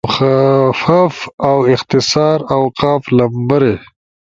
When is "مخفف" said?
0.05-1.15